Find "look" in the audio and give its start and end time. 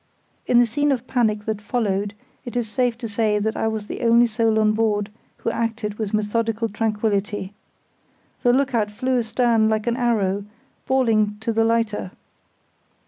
8.51-8.73